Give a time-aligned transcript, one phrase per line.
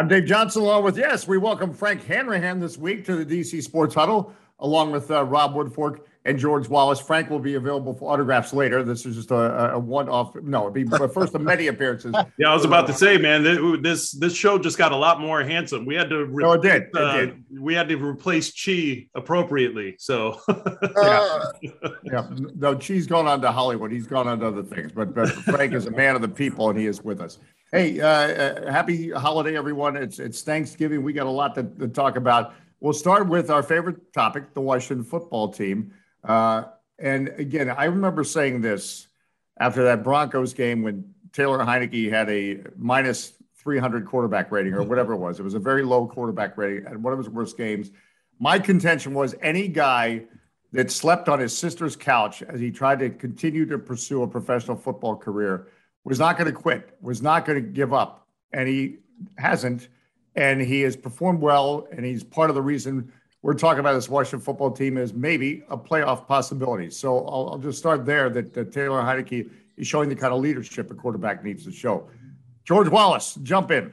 [0.00, 3.62] I'm Dave Johnson, along with yes, we welcome Frank Hanrahan this week to the DC
[3.62, 6.98] Sports Huddle, along with uh, Rob Woodfork and George Wallace.
[6.98, 8.82] Frank will be available for autographs later.
[8.82, 10.34] This is just a, a one-off.
[10.36, 12.14] No, it'll be the first of many appearances.
[12.38, 13.42] Yeah, I was about to say, man,
[13.82, 15.84] this this show just got a lot more handsome.
[15.84, 16.24] We had to.
[16.24, 16.82] Re- no, it did.
[16.84, 17.44] It uh, did.
[17.60, 19.96] We had to replace Chi appropriately.
[19.98, 20.40] So.
[21.02, 21.44] yeah.
[22.04, 22.26] yeah.
[22.56, 23.92] No, Chi's gone on to Hollywood.
[23.92, 26.70] He's gone on to other things, but, but Frank is a man of the people,
[26.70, 27.38] and he is with us.
[27.72, 29.96] Hey, uh, uh, happy holiday, everyone!
[29.96, 31.04] It's it's Thanksgiving.
[31.04, 32.52] We got a lot to, to talk about.
[32.80, 35.92] We'll start with our favorite topic, the Washington football team.
[36.24, 36.64] Uh,
[36.98, 39.06] and again, I remember saying this
[39.56, 45.12] after that Broncos game when Taylor Heinicke had a minus 300 quarterback rating or whatever
[45.12, 45.38] it was.
[45.38, 47.92] It was a very low quarterback rating at one of his worst games.
[48.40, 50.24] My contention was any guy
[50.72, 54.76] that slept on his sister's couch as he tried to continue to pursue a professional
[54.76, 55.68] football career
[56.04, 58.26] was not going to quit, was not going to give up.
[58.52, 58.98] And he
[59.38, 59.88] hasn't.
[60.36, 61.86] And he has performed well.
[61.92, 65.62] And he's part of the reason we're talking about this Washington football team as maybe
[65.70, 66.90] a playoff possibility.
[66.90, 70.40] So I'll, I'll just start there that, that, Taylor Heinicke is showing the kind of
[70.40, 72.08] leadership a quarterback needs to show.
[72.64, 73.92] George Wallace, jump in.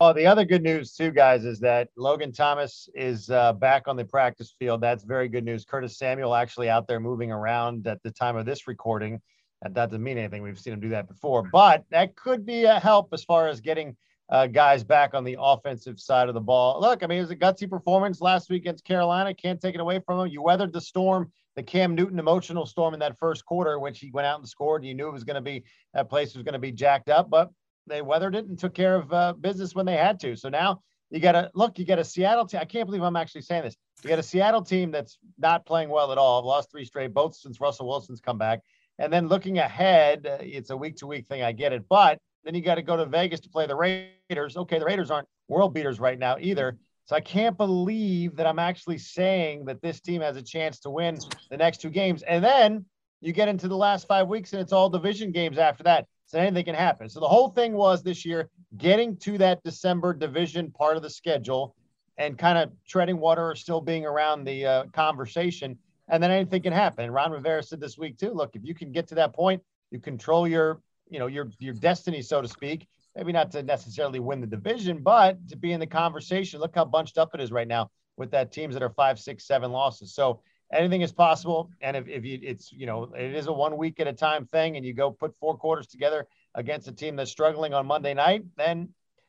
[0.00, 3.96] Oh, the other good news too, guys, is that Logan Thomas is uh, back on
[3.96, 4.80] the practice field.
[4.80, 5.64] That's very good news.
[5.64, 9.20] Curtis Samuel actually out there moving around at the time of this recording.
[9.62, 10.42] That doesn't mean anything.
[10.42, 13.60] We've seen him do that before, but that could be a help as far as
[13.60, 13.96] getting–
[14.30, 16.80] uh, guys back on the offensive side of the ball.
[16.80, 19.32] Look, I mean, it was a gutsy performance last week against Carolina.
[19.32, 20.28] Can't take it away from him.
[20.28, 24.10] You weathered the storm, the Cam Newton emotional storm in that first quarter, which he
[24.10, 24.84] went out and scored.
[24.84, 25.64] You knew it was going to be
[25.94, 27.50] that place was going to be jacked up, but
[27.86, 30.36] they weathered it and took care of uh, business when they had to.
[30.36, 31.78] So now you got to look.
[31.78, 32.60] You got a Seattle team.
[32.60, 33.76] I can't believe I'm actually saying this.
[34.02, 36.46] You got a Seattle team that's not playing well at all.
[36.46, 38.60] Lost three straight, both since Russell Wilson's come back.
[38.98, 41.42] And then looking ahead, uh, it's a week to week thing.
[41.42, 44.56] I get it, but then you got to go to Vegas to play the Raiders.
[44.56, 46.76] Okay, the Raiders aren't world beaters right now either.
[47.04, 50.90] So I can't believe that I'm actually saying that this team has a chance to
[50.90, 51.18] win
[51.50, 52.22] the next two games.
[52.22, 52.84] And then
[53.20, 56.06] you get into the last five weeks and it's all division games after that.
[56.26, 57.08] So anything can happen.
[57.08, 61.08] So the whole thing was this year getting to that December division part of the
[61.08, 61.74] schedule
[62.18, 65.78] and kind of treading water or still being around the uh, conversation.
[66.08, 67.04] And then anything can happen.
[67.04, 68.30] And Ron Rivera said this week too.
[68.30, 71.74] Look, if you can get to that point, you control your you know your your
[71.74, 72.86] destiny, so to speak.
[73.16, 76.60] Maybe not to necessarily win the division, but to be in the conversation.
[76.60, 79.46] Look how bunched up it is right now with that teams that are five, six,
[79.46, 80.14] seven losses.
[80.14, 80.40] So
[80.72, 81.70] anything is possible.
[81.80, 84.46] And if, if you, it's you know it is a one week at a time
[84.46, 88.14] thing, and you go put four quarters together against a team that's struggling on Monday
[88.14, 88.88] night, then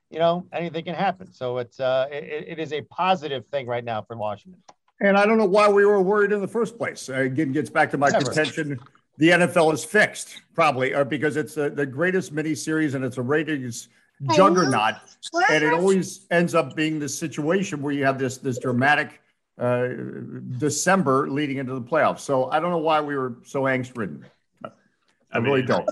[0.09, 1.31] you know anything can happen.
[1.31, 4.61] So it's uh, it, it is a positive thing right now for Washington.
[5.01, 7.07] And I don't know why we were worried in the first place.
[7.09, 8.25] Again, gets back to my Never.
[8.25, 8.79] contention
[9.19, 13.21] the NFL is fixed, probably, uh, because it's a, the greatest miniseries and it's a
[13.21, 13.89] ratings
[14.33, 14.95] juggernaut,
[15.49, 19.21] and it always ends up being this situation where you have this this dramatic
[19.57, 19.89] uh,
[20.57, 22.21] December leading into the playoffs.
[22.21, 24.25] So I don't know why we were so angst ridden.
[24.63, 24.69] I,
[25.33, 25.87] I mean, really don't.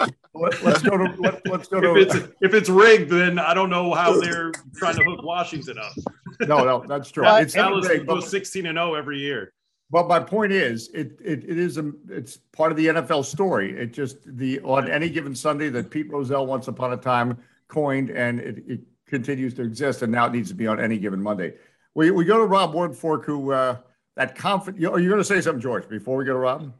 [0.34, 1.96] Let, us go to let, us go to.
[1.96, 5.92] It's, if it's rigged, then I don't know how they're trying to hook Washington up.
[6.40, 7.24] No, no, that's true.
[7.26, 9.52] It's Dallas goes sixteen and 0 every year.
[9.90, 13.76] But my point is, it, it it is a it's part of the NFL story.
[13.78, 17.38] It just the on any given Sunday that Pete Rozelle once upon a time
[17.68, 20.98] coined, and it, it continues to exist, and now it needs to be on any
[20.98, 21.54] given Monday.
[21.94, 23.78] We we go to Rob Woodfork, who uh,
[24.16, 24.84] that confident.
[24.84, 25.88] Are you going to say something, George?
[25.88, 26.72] Before we go to Rob.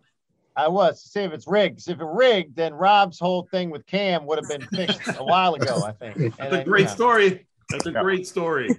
[0.55, 1.89] I was to say if it's rigged.
[1.89, 5.55] If it rigged, then Rob's whole thing with Cam would have been fixed a while
[5.55, 5.83] ago.
[5.87, 6.37] I think.
[6.37, 7.47] That's a great story.
[7.71, 8.71] That's a great story.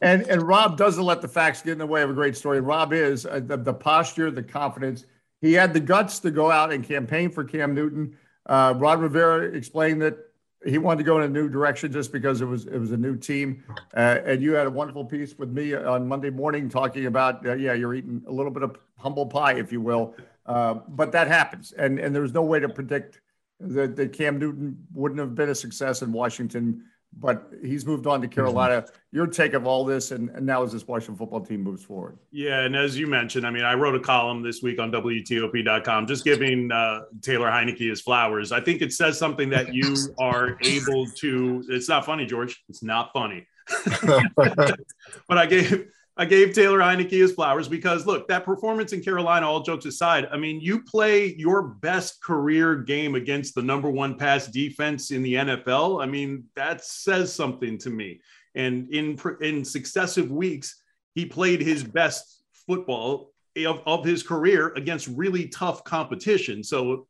[0.00, 2.60] and and Rob doesn't let the facts get in the way of a great story.
[2.60, 5.04] Rob is uh, the, the, posture, the confidence.
[5.40, 8.16] He had the guts to go out and campaign for Cam Newton.
[8.46, 10.18] Uh, Ron Rivera explained that
[10.64, 12.96] he wanted to go in a new direction just because it was it was a
[12.96, 13.64] new team.
[13.96, 17.54] Uh, and you had a wonderful piece with me on Monday morning talking about uh,
[17.54, 20.14] yeah, you're eating a little bit of humble pie, if you will.
[20.46, 23.20] Uh, but that happens, and and there was no way to predict
[23.58, 26.84] that, that Cam Newton wouldn't have been a success in Washington
[27.18, 28.84] but he's moved on to Carolina.
[29.10, 32.18] Your take of all this, and, and, now as this Washington football team moves forward.
[32.30, 36.06] Yeah, and as you mentioned, I mean, I wrote a column this week on WTOP.com
[36.06, 38.52] just giving uh, Taylor Heinicke his flowers.
[38.52, 41.64] I think it says something that you are able to.
[41.68, 42.62] It's not funny, George.
[42.68, 43.46] It's not funny.
[44.36, 49.48] but I gave I gave Taylor Heinicke his flowers because look, that performance in Carolina,
[49.48, 54.16] all jokes aside, I mean, you play your best career game against the number one
[54.16, 56.02] pass defense in the NFL.
[56.02, 58.20] I mean, that says something to me.
[58.54, 60.82] And in in successive weeks,
[61.14, 63.32] he played his best football
[63.64, 66.64] of, of his career against really tough competition.
[66.64, 67.06] So,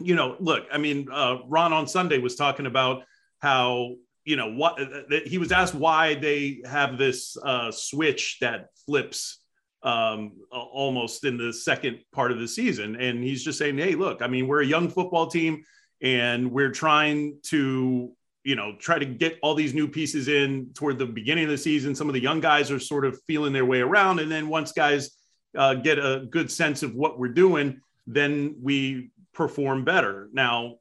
[0.00, 3.04] you know, look, I mean, uh, Ron on Sunday was talking about
[3.40, 4.78] how you know what
[5.26, 9.40] he was asked why they have this uh, switch that flips
[9.82, 14.22] um, almost in the second part of the season, and he's just saying, "Hey, look,
[14.22, 15.62] I mean, we're a young football team,
[16.02, 18.12] and we're trying to."
[18.46, 21.56] You know, try to get all these new pieces in toward the beginning of the
[21.56, 21.94] season.
[21.94, 24.70] Some of the young guys are sort of feeling their way around, and then once
[24.72, 25.16] guys
[25.56, 30.28] uh, get a good sense of what we're doing, then we perform better.
[30.34, 30.76] Now,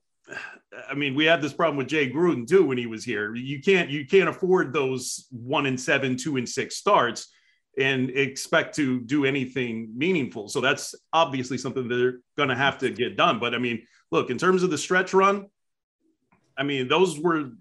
[0.90, 3.36] I mean, we had this problem with Jay Gruden too when he was here.
[3.36, 7.32] You can't you can't afford those one and seven, two and six starts
[7.78, 10.48] and expect to do anything meaningful.
[10.48, 13.40] So that's obviously something they're going to have to get done.
[13.40, 15.48] But I mean, look, in terms of the stretch run,
[16.58, 17.52] I mean, those were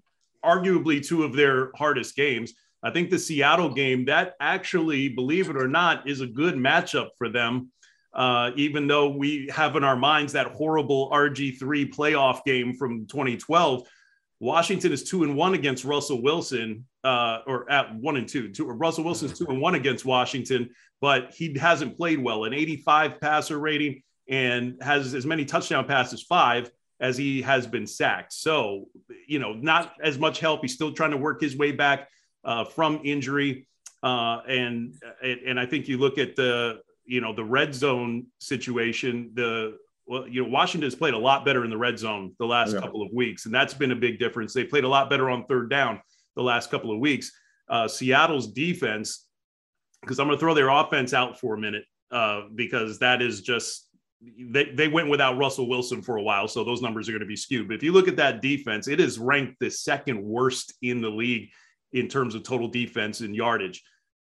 [0.44, 2.52] arguably two of their hardest games.
[2.82, 7.10] I think the Seattle game, that actually, believe it or not, is a good matchup
[7.16, 7.70] for them
[8.14, 13.86] uh, even though we have in our minds that horrible RG3 playoff game from 2012.
[14.40, 18.48] Washington is two and one against Russell Wilson, uh, or at one and two.
[18.50, 18.66] two.
[18.66, 20.70] Russell Wilson's two and one against Washington,
[21.00, 22.44] but he hasn't played well.
[22.44, 26.70] An 85 passer rating and has as many touchdown passes, five,
[27.00, 28.32] as he has been sacked.
[28.32, 28.88] So,
[29.26, 30.62] you know, not as much help.
[30.62, 32.08] He's still trying to work his way back
[32.44, 33.66] uh, from injury.
[34.02, 36.80] Uh, and and I think you look at the
[37.12, 39.76] you know the red zone situation the
[40.06, 42.72] well you know washington has played a lot better in the red zone the last
[42.72, 42.80] yeah.
[42.80, 44.54] couple of weeks and that's been a big difference.
[44.54, 46.00] They played a lot better on third down
[46.36, 47.30] the last couple of weeks.
[47.68, 49.26] Uh, seattle's defense
[50.00, 53.42] because i'm going to throw their offense out for a minute uh, because that is
[53.42, 53.88] just
[54.50, 57.26] they, they went without russell wilson for a while so those numbers are going to
[57.26, 57.68] be skewed.
[57.68, 61.10] But if you look at that defense it is ranked the second worst in the
[61.10, 61.50] league
[61.92, 63.82] in terms of total defense and yardage.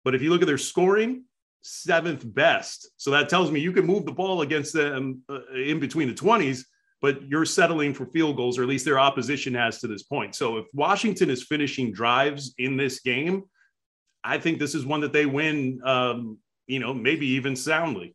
[0.05, 1.25] But if you look at their scoring
[1.65, 2.91] seventh best.
[2.99, 6.15] So that tells me you can move the ball against them uh, in between the
[6.15, 6.65] 20s,
[7.01, 10.35] but you're settling for field goals, or at least their opposition has to this point.
[10.35, 13.45] So if Washington is finishing drives in this game,
[14.23, 18.15] I think this is one that they win, um, you know, maybe even soundly.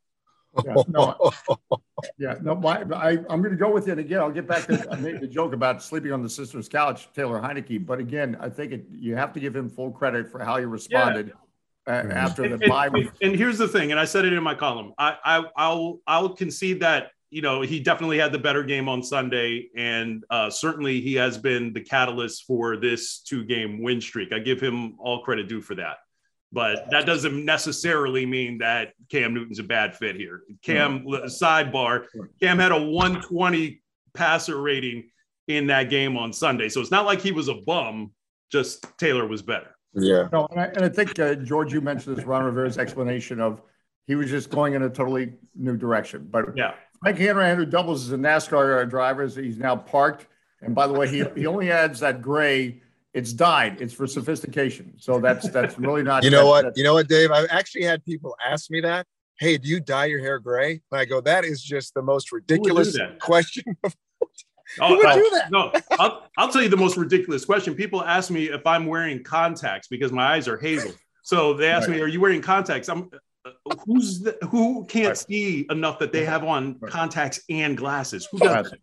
[0.65, 1.31] Yeah, no,
[2.17, 4.19] yeah, no, my, I, I'm going to go with it again.
[4.19, 7.39] I'll get back to I made the joke about sleeping on the sister's couch, Taylor
[7.39, 7.85] Heinicke.
[7.85, 10.65] But again, I think it, you have to give him full credit for how he
[10.65, 11.27] responded.
[11.27, 11.33] Yeah
[11.89, 13.09] after the bye week.
[13.21, 14.93] And here's the thing, and I said it in my column.
[14.97, 19.03] I, I I'll I'll concede that you know he definitely had the better game on
[19.03, 24.31] Sunday, and uh, certainly he has been the catalyst for this two game win streak.
[24.33, 25.97] I give him all credit due for that.
[26.51, 30.41] But that doesn't necessarily mean that Cam Newton's a bad fit here.
[30.63, 31.25] Cam, mm-hmm.
[31.25, 32.05] sidebar,
[32.41, 33.81] Cam had a 120
[34.15, 35.11] passer rating
[35.47, 36.69] in that game on Sunday.
[36.69, 38.13] So it's not like he was a bum,
[38.51, 39.75] just Taylor was better.
[39.93, 40.27] Yeah.
[40.31, 43.61] No, and I, and I think uh, George, you mentioned this Ron Rivera's explanation of
[44.07, 46.27] he was just going in a totally new direction.
[46.29, 50.27] But yeah, Mike Hanrahan, who doubles as a NASCAR driver, he's now parked.
[50.61, 52.81] And by the way, he, he only adds that gray.
[53.13, 53.81] It's dyed.
[53.81, 54.93] It's for sophistication.
[54.97, 56.23] So that's that's really not.
[56.29, 56.77] You know that, what?
[56.77, 57.31] You know what, Dave?
[57.31, 59.07] I've actually had people ask me that.
[59.39, 60.81] Hey, do you dye your hair gray?
[60.91, 63.63] And I go, that is just the most ridiculous question.
[64.79, 65.51] Oh, Who would do that?
[65.51, 67.73] No, I'll, I'll tell you the most ridiculous question.
[67.73, 70.91] People ask me if I'm wearing contacts because my eyes are hazel.
[71.23, 71.97] So they ask right.
[71.97, 73.09] me, "Are you wearing contacts?" I'm
[73.45, 73.51] uh,
[73.85, 75.17] who's the, who can't right.
[75.17, 76.91] see enough that they have on right.
[76.91, 78.27] contacts and glasses?
[78.31, 78.79] Who does it?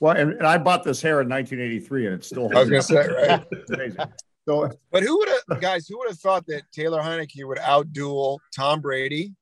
[0.00, 2.50] Well, and, and, I bought this hair in 1983, and it's still.
[2.56, 3.44] I was gonna say, right?
[3.72, 4.00] amazing.
[4.48, 5.86] So, but who would have, guys?
[5.86, 9.34] Who would have thought that Taylor Heinicke would outduel Tom Brady,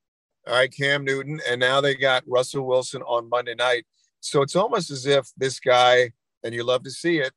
[0.47, 3.87] all right, Cam Newton, and now they got Russell Wilson on Monday night.
[4.21, 6.12] So it's almost as if this guy,
[6.45, 7.33] and you love to see it,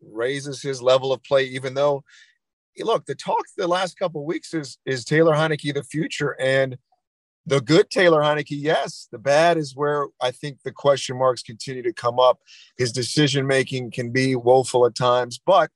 [0.00, 2.04] raises his level of play, even though
[2.84, 6.36] look, the talk the last couple weeks is is Taylor Heinicke the future?
[6.40, 6.78] And
[7.46, 9.08] the good Taylor Heinicke, yes.
[9.10, 12.38] The bad is where I think the question marks continue to come up.
[12.76, 15.70] His decision making can be woeful at times, but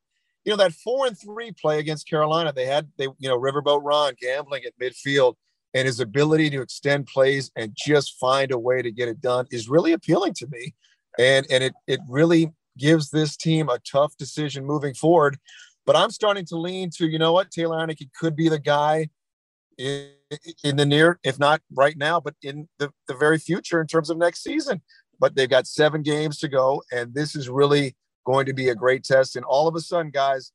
[0.45, 3.81] you know that four and three play against Carolina, they had they you know Riverboat
[3.83, 5.35] Ron gambling at midfield
[5.75, 9.47] and his ability to extend plays and just find a way to get it done
[9.51, 10.75] is really appealing to me.
[11.19, 15.39] And and it it really gives this team a tough decision moving forward.
[15.85, 19.09] But I'm starting to lean to, you know what, Taylor Heinicke could be the guy
[19.77, 20.11] in,
[20.63, 24.09] in the near, if not right now, but in the, the very future in terms
[24.09, 24.81] of next season.
[25.19, 28.75] But they've got seven games to go, and this is really going to be a
[28.75, 29.37] great test.
[29.37, 30.53] And all of a sudden, guys,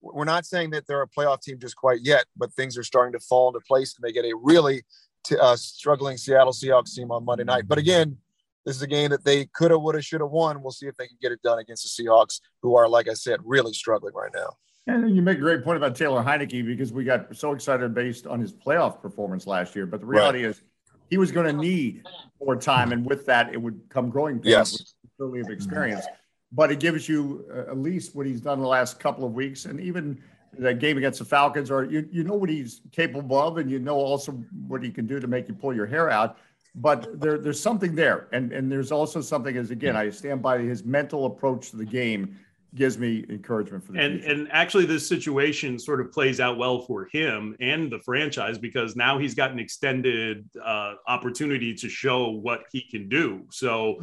[0.00, 3.12] we're not saying that they're a playoff team just quite yet, but things are starting
[3.12, 4.82] to fall into place and they get a really
[5.24, 7.64] t- uh, struggling Seattle Seahawks team on Monday night.
[7.66, 8.16] But again,
[8.64, 10.62] this is a game that they could have, would have, should have won.
[10.62, 13.14] We'll see if they can get it done against the Seahawks, who are, like I
[13.14, 14.56] said, really struggling right now.
[14.86, 18.26] And you make a great point about Taylor Heinicke because we got so excited based
[18.26, 19.86] on his playoff performance last year.
[19.86, 20.50] But the reality right.
[20.50, 20.62] is,
[21.10, 22.02] he was going to need
[22.40, 24.94] more time, and with that, it would come growing pains, yes.
[25.16, 26.04] clearly of experience.
[26.52, 29.64] But it gives you uh, at least what he's done the last couple of weeks,
[29.66, 30.20] and even
[30.58, 33.78] that game against the Falcons, or you you know what he's capable of, and you
[33.78, 34.32] know also
[34.66, 36.38] what he can do to make you pull your hair out.
[36.74, 40.58] But there, there's something there, and and there's also something as again, I stand by
[40.58, 42.38] his mental approach to the game
[42.74, 44.30] gives me encouragement for the and future.
[44.34, 48.94] and actually this situation sort of plays out well for him and the franchise because
[48.94, 54.02] now he's got an extended uh, opportunity to show what he can do so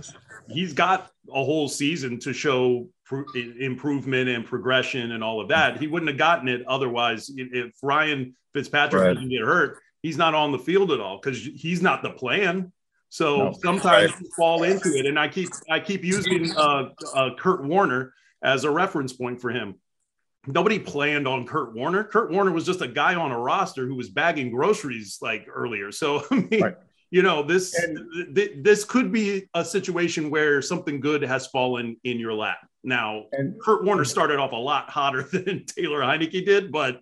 [0.49, 3.21] he's got a whole season to show pr-
[3.59, 8.35] improvement and progression and all of that he wouldn't have gotten it otherwise if ryan
[8.53, 9.13] fitzpatrick Right.
[9.13, 12.71] didn't get hurt he's not on the field at all because he's not the plan
[13.09, 13.53] so No.
[13.61, 18.11] sometimes you fall into it and i keep i keep using uh, uh, kurt warner
[18.43, 19.75] as a reference point for him.
[20.47, 22.03] Nobody planned on Kurt Warner.
[22.03, 25.91] Kurt Warner was just a guy on a roster who was bagging groceries like earlier.
[25.91, 26.75] So I mean, Right.
[27.09, 31.97] you know, this And- th- this could be a situation where something good has fallen
[32.03, 32.59] in your lap.
[32.83, 37.01] Now, and Kurt Warner started off a lot hotter than Taylor Heinicke did, but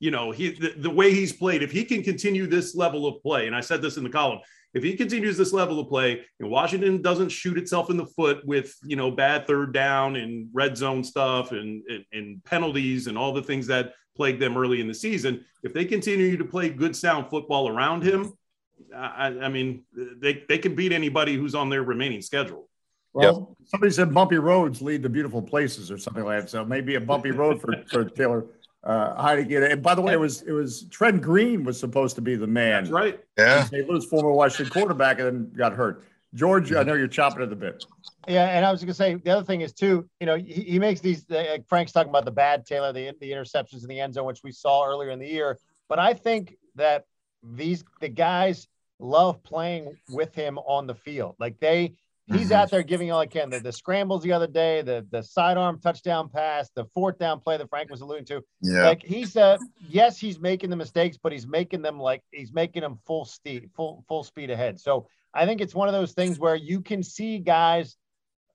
[0.00, 3.20] you know, he the, the way he's played, if he can continue this level of
[3.20, 4.38] play, and I said this in the column,
[4.74, 8.44] if he continues this level of play and Washington doesn't shoot itself in the foot
[8.46, 13.16] with you know bad third down and red zone stuff and, and, and penalties and
[13.16, 16.68] all the things that plagued them early in the season, if they continue to play
[16.68, 18.32] good sound football around him,
[18.94, 22.68] I, I mean they, they can beat anybody who's on their remaining schedule.
[23.14, 26.50] well, somebody said bumpy roads lead to beautiful places or something like that.
[26.50, 28.44] So maybe a bumpy road for, for Taylor
[28.84, 29.72] uh, Heinicke.
[29.72, 32.46] And by the way, it was it was Trent Green was supposed to be the
[32.46, 32.84] man.
[32.84, 33.20] That's right.
[33.36, 33.64] Yeah.
[33.64, 33.88] St.
[33.88, 36.04] Louis former Washington quarterback and then got hurt.
[36.34, 37.84] George, I know you're chopping at the bit.
[38.26, 40.06] Yeah, and I was going to say the other thing is too.
[40.20, 41.24] You know, he, he makes these.
[41.28, 44.42] Like Frank's talking about the bad Taylor, the the interceptions in the end zone, which
[44.44, 45.58] we saw earlier in the year.
[45.88, 47.06] But I think that
[47.42, 48.68] these the guys
[48.98, 51.36] love playing with him on the field.
[51.38, 51.94] Like they,
[52.28, 52.52] he's Mhm.
[52.56, 53.50] out there giving all he can.
[53.50, 57.56] The, the scrambles the other day, the the sidearm touchdown pass, the fourth down play
[57.56, 58.42] that Frank was alluding to.
[58.62, 58.82] Yeah.
[58.84, 59.56] Like he's uh
[59.88, 63.70] yes, he's making the mistakes, but he's making them like he's making them full speed,
[63.74, 64.78] full full speed ahead.
[64.78, 67.96] So I think it's one of those things where you can see guys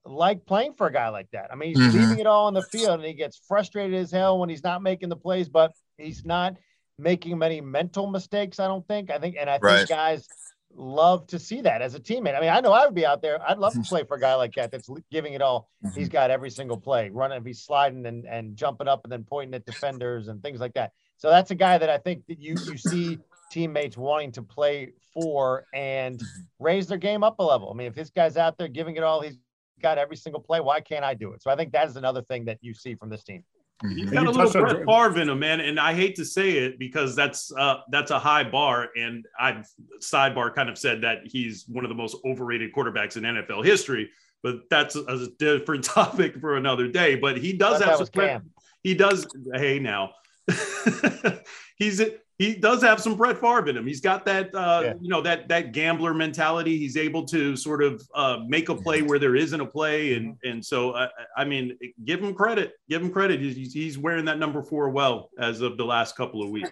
[0.06, 1.50] like playing for a guy like that.
[1.52, 1.94] I mean, he's Mhm.
[1.94, 4.82] leaving it all on the field and he gets frustrated as hell when he's not
[4.82, 6.56] making the plays, but he's not
[7.00, 9.10] making many mental mistakes, I don't think.
[9.10, 9.88] I think and I think Right.
[9.88, 10.28] guys
[10.76, 12.36] love to see that as a teammate.
[12.36, 13.40] I mean, I know I would be out there.
[13.48, 13.88] I'd love to mm-hmm.
[13.88, 15.70] play for a guy like that that's giving it all.
[15.86, 16.00] Mm-hmm.
[16.00, 19.54] He's got every single play running he's sliding and, and jumping up and then pointing
[19.54, 20.92] at defenders and things like that.
[21.18, 23.18] So that's a guy that i think that you you see
[23.52, 26.64] teammates wanting to play for and mm-hmm.
[26.64, 27.72] raise their game up a level.
[27.72, 29.38] I mean if this guy's out there giving it all he's
[29.82, 31.42] got every single play why can't i do it?
[31.42, 33.44] So i think that is another thing that you see from this team
[33.82, 34.14] He's Mhm.
[34.14, 36.80] got a little touched Brett Favre in him, man, and I hate to say it
[36.80, 38.90] because that's uh, that's a high bar.
[38.96, 39.66] And I've
[40.02, 44.10] sidebar kind of said that he's one of the most overrated quarterbacks in NFL history,
[44.42, 47.16] but that's a, a different topic for another day.
[47.16, 48.52] But he does have that some Cam.
[48.84, 49.28] he does.
[49.54, 50.12] Hey, now
[51.78, 52.02] he's
[52.40, 53.86] he does have some Brett Favre in him.
[53.86, 54.94] He's got that uh, Yeah.
[55.02, 56.78] you know that that gambler mentality.
[56.78, 60.36] He's able to sort of uh, make a play where there isn't a play, and
[60.44, 62.74] and so uh, I mean, give him credit.
[62.90, 63.40] Give him credit.
[63.40, 66.72] He's, he's wearing that number four well as of the last couple of weeks.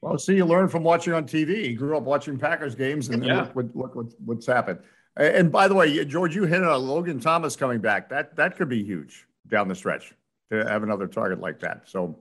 [0.00, 1.64] Well, see, you learn from watching on TV.
[1.64, 3.42] He grew up watching Packers games, and, Yeah.
[3.42, 4.80] look, what, look what, what's happened.
[5.16, 8.08] And by the way, George, you hit on Logan Thomas coming back.
[8.08, 10.14] That that could be huge down the stretch
[10.50, 11.82] to have another target like that.
[11.86, 12.18] So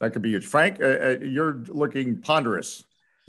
[0.00, 0.46] that could be huge.
[0.46, 2.84] Frank, uh, uh, you're looking ponderous.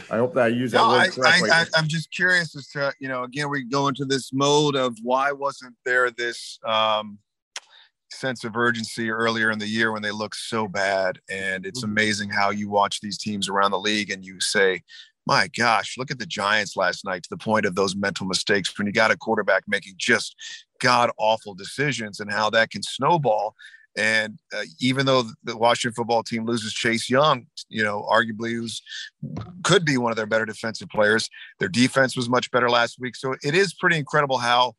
[0.09, 1.51] I hope that I use that No, word correctly.
[1.51, 4.75] I, I, I'm just curious as to, you know, again, we go into this mode
[4.75, 7.19] of why wasn't there this um,
[8.11, 11.19] sense of urgency earlier in the year when they looked so bad?
[11.29, 11.85] And it's Mhm.
[11.91, 14.81] amazing how you watch these teams around the league and you say,
[15.27, 18.75] my gosh, look at the Giants last night to the point of those mental mistakes
[18.77, 20.35] when you got a quarterback making just
[20.79, 23.55] god awful decisions and how that can snowball.
[23.97, 28.81] And uh, even though the Washington football team loses Chase Young, you know, arguably who's
[29.63, 31.29] could be one of their better defensive players,
[31.59, 33.15] their defense was much better last week.
[33.15, 34.75] So it is pretty incredible how,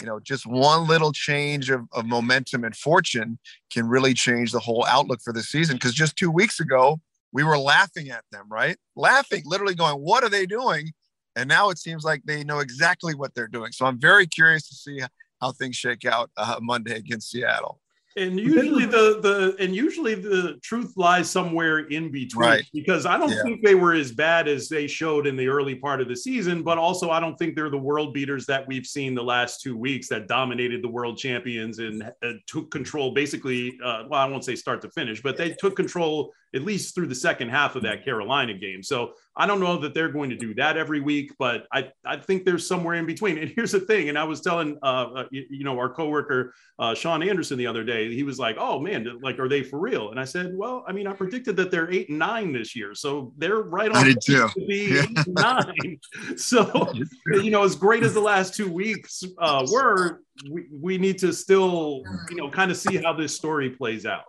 [0.00, 3.38] you know, just one little change of, of momentum and fortune
[3.72, 5.76] can really change the whole outlook for the season.
[5.76, 7.00] Because just two weeks ago,
[7.32, 8.76] we were laughing at them, right?
[8.94, 10.92] Laughing, literally going, what are they doing?
[11.34, 13.72] And now it seems like they know exactly what they're doing.
[13.72, 15.00] So I'm very curious to see
[15.40, 17.80] how things shake out uh, Monday against Seattle.
[18.16, 22.64] And usually the the and usually the truth lies somewhere in between Right.
[22.72, 23.42] because I don't Yeah.
[23.42, 26.62] think they were as bad as they showed in the early part of the season,
[26.62, 29.76] but also I don't think they're the world beaters that we've seen the last two
[29.76, 33.78] weeks that dominated the world champions and uh, took control basically.
[33.84, 37.08] Uh, well, I won't say start to finish, but they took control at least through
[37.08, 38.80] the second half of that Carolina game.
[38.80, 42.16] So I don't know that they're going to do that every week, but I I
[42.16, 43.38] think there's somewhere in between.
[43.38, 46.54] And here's the thing, and I was telling uh, uh you, you know our coworker
[46.78, 48.03] uh, Sean Anderson the other day.
[48.12, 50.92] He was like, "Oh man, like are they for real?" And I said, "Well, I
[50.92, 54.04] mean, I predicted that they're eight and nine this year, so they're right on I
[54.04, 54.48] did too.
[54.48, 55.02] to be Yeah.
[55.02, 56.00] eight and nine.
[56.36, 56.92] So
[57.32, 60.20] you know, as great as the last two weeks uh, were,
[60.50, 64.24] we, we need to still you know kind of see how this story plays out.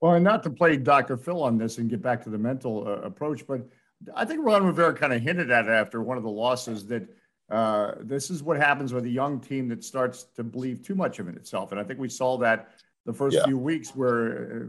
[0.00, 1.16] Well, and not to play Dr.
[1.16, 3.66] Phil on this and get back to the mental uh, approach, but
[4.14, 7.08] I think Ron Rivera kind of hinted at it after one of the losses that
[7.50, 11.18] uh, this is what happens with a young team that starts to believe too much
[11.18, 11.70] of it itself.
[11.70, 12.68] And I think we saw that
[13.06, 13.44] the first Yeah.
[13.46, 14.60] few weeks where,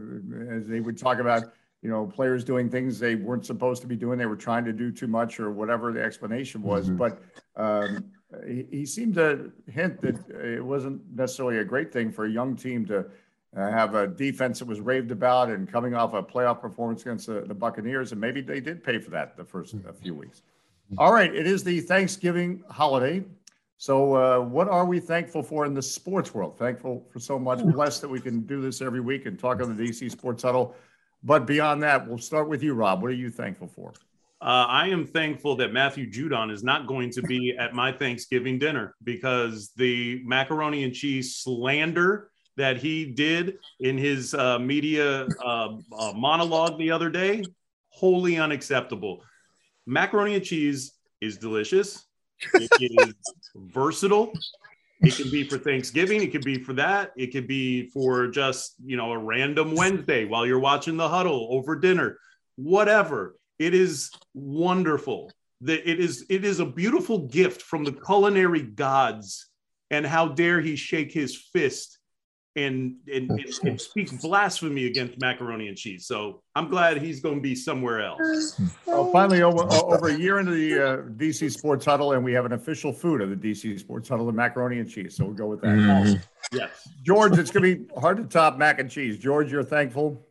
[0.49, 1.51] uh, as they would talk about,
[1.81, 4.71] you know, players doing things they weren't supposed to be doing, they were trying to
[4.73, 6.89] do too much or whatever the explanation was.
[6.89, 6.97] Mhm.
[6.97, 7.19] But
[7.55, 8.05] um,
[8.45, 12.55] he, he seemed to hint that it wasn't necessarily a great thing for a young
[12.55, 13.05] team to
[13.55, 17.25] uh, have a defense that was raved about and coming off a playoff performance against
[17.27, 20.43] the, the Buccaneers, and maybe they did pay for that the first few weeks.
[20.97, 23.23] All right, it is the Thanksgiving holiday.
[23.77, 26.57] So, uh, what are we thankful for in the sports world?
[26.57, 29.75] Thankful for so much, blessed that we can do this every week and talk on
[29.75, 30.75] the DC Sports Huddle.
[31.23, 33.01] But beyond that, we'll start with you, Rob.
[33.01, 33.93] What are you thankful for?
[34.41, 38.57] Uh, I am thankful that Matthew Judon is not going to be at my Thanksgiving
[38.57, 45.77] dinner because the macaroni and cheese slander that he did in his uh, media uh,
[45.97, 47.43] uh, monologue the other day,
[47.89, 49.23] wholly unacceptable.
[49.85, 52.06] Macaroni and cheese is delicious.
[52.53, 53.13] It is
[53.55, 54.33] versatile.
[55.01, 56.23] It can be for Thanksgiving.
[56.23, 57.11] It could be for that.
[57.15, 61.47] It could be for just, you know, a random Wednesday while you're watching the huddle
[61.51, 62.17] over dinner,
[62.55, 63.35] whatever.
[63.59, 65.31] It is wonderful.
[65.61, 69.47] That it is it is a beautiful gift from the culinary gods.
[69.89, 71.96] And how dare he shake his fist
[72.57, 76.07] and and, and, and speak blasphemy against macaroni and cheese.
[76.07, 78.59] So I'm glad he's going to be somewhere else.
[78.85, 82.45] Well, finally, over, over a year into the uh, DC Sports Huddle, and we have
[82.45, 85.15] an official food of the DC Sports Huddle, the macaroni and cheese.
[85.15, 85.67] So we'll go with that.
[85.67, 86.23] Mhm.
[86.51, 86.89] Yes.
[87.03, 89.17] George, it's going to be hard to top mac and cheese.
[89.17, 90.25] George, you're thankful.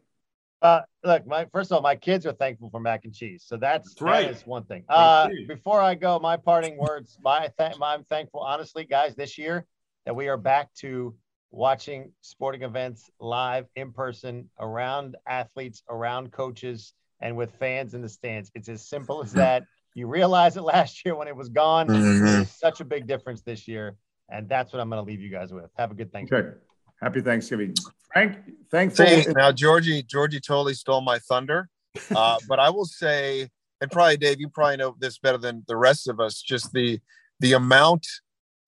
[0.62, 3.56] Uh, look, my first of all, my kids are thankful for mac and cheese, so
[3.56, 4.26] that's, That's right.
[4.26, 4.84] That is one thing.
[4.88, 7.18] Uh, before I go, my parting words.
[7.22, 9.66] My th- I'm thankful, honestly, guys, this year
[10.06, 11.14] that we are back to
[11.50, 18.08] watching sporting events live in person around athletes, around coaches, and with fans in the
[18.08, 18.50] stands.
[18.54, 19.64] It's as simple as that.
[19.94, 21.88] You realize it last year when it was gone.
[21.88, 22.42] Mhm.
[22.42, 23.96] It's such a big difference this year,
[24.28, 25.70] and that's what I'm going to leave you guys with.
[25.78, 26.50] Have a good Thanksgiving.
[26.50, 26.58] Okay.
[27.00, 27.74] Happy Thanksgiving.
[28.12, 28.38] Frank,
[28.70, 29.06] thankful.
[29.06, 31.68] See, now Georgie, Georgie totally stole my thunder.
[32.14, 33.48] Uh, but I will say,
[33.80, 36.40] and probably Dave, you probably know this better than the rest of us.
[36.40, 37.00] Just the
[37.40, 38.06] the amount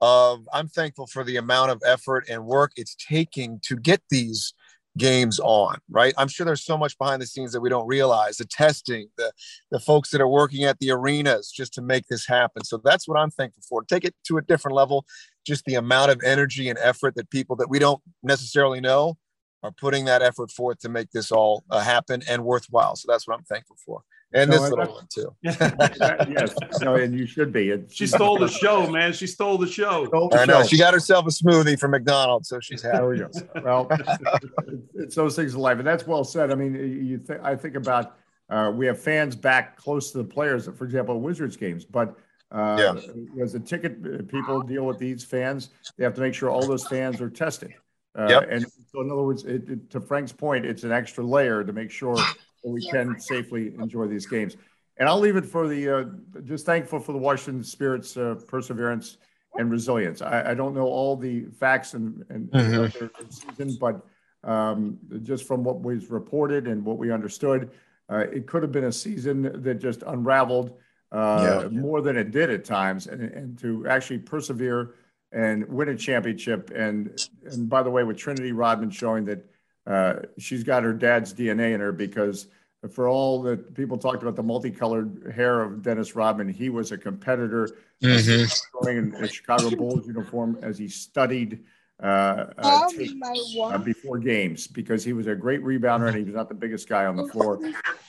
[0.01, 4.55] of I'm thankful for the amount of effort and work it's taking to get these
[4.97, 5.79] games on.
[5.91, 6.15] Right?
[6.17, 8.37] I'm sure there's so much behind the scenes that we don't realize.
[8.37, 9.33] The testing, the
[9.71, 12.65] the folks that are working at the arenas just to make this happen.
[12.65, 13.83] So that's what I'm thankful for.
[13.85, 15.07] Take it to a different level.
[15.47, 19.17] Just the amount of energy and effort that people that we don't necessarily know
[19.63, 22.97] are putting that effort forth to make this all uh, happen and worthwhile.
[22.97, 24.03] So that's what I'm thankful for.
[24.35, 25.35] And No, this little one too.
[25.43, 27.71] yes, no, and you should be.
[27.71, 29.13] It's, She stole the show, man.
[29.13, 30.07] She stole the show.
[30.07, 30.67] Stole the I know show.
[30.69, 33.07] she got herself a smoothie from McDonald's, so she's There happy.
[33.07, 33.31] we go.
[33.65, 33.89] Well,
[34.95, 36.51] it's those things in life, and that's well said.
[36.51, 38.17] I mean, you think I think about
[38.51, 42.17] uh, we have fans back close to the players, for example, Wizards games, but.
[42.51, 42.97] Uh,
[43.43, 46.67] As the ticket uh, people deal with these fans, they have to make sure all
[46.67, 47.75] those fans are tested.
[48.19, 48.49] Uh, Yep.
[48.51, 51.75] And so, in other words, it, it- to Frank's point, it's an extra layer to
[51.75, 52.35] make sure that
[52.65, 54.57] we can safely enjoy these games.
[54.99, 56.05] And I'll leave it for the uh,
[56.45, 59.19] just thankful for the Washington Spirit's uh, perseverance
[59.57, 60.23] and resilience.
[60.23, 63.11] I, I don't know all the facts and, and Mhm.
[63.31, 64.05] season, but
[64.45, 67.71] um, just from what was reported and what we understood,
[68.11, 70.73] uh, it could have been a season that just unraveled
[71.13, 71.69] uh, Yeah.
[71.71, 74.95] more than it did at times, and, and to actually persevere
[75.33, 76.71] and win a championship.
[76.75, 79.45] And and by the way, with Trinity Rodman showing that
[79.89, 82.49] uh, she's got her dad's DNA in her because
[82.91, 86.99] for all that people talked about the multicolored hair of Dennis Rodman, he was a
[86.99, 87.69] competitor
[88.01, 91.65] going in a Chicago Bulls uniform as he studied
[92.01, 93.21] uh, uh, tape,
[93.61, 96.89] uh, before games because he was a great rebounder and he was not the biggest
[96.89, 97.59] guy on the floor.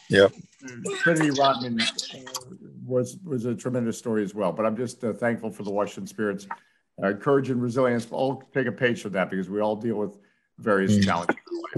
[0.10, 0.28] Yeah,
[1.00, 1.82] Trinity Rodman
[2.86, 4.52] was was a tremendous story as well.
[4.52, 6.48] But I'm just uh, thankful for the Washington Spirits,
[7.04, 8.08] uh, courage and resilience.
[8.12, 10.18] All take a page from that because we all deal with
[10.60, 11.06] various mm.
[11.06, 11.36] challenges.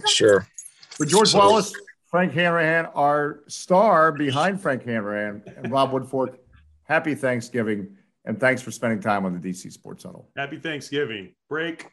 [0.08, 0.48] Sure.
[0.89, 1.74] For George so, Wallace,
[2.08, 6.38] Frank Hanrahan, our star behind Frank Hanrahan, and Rob Woodfork,
[6.84, 7.96] happy Thanksgiving.
[8.26, 10.30] And thanks for spending time on the DC Sports Huddle.
[10.36, 11.34] Happy Thanksgiving.
[11.50, 11.88] Break.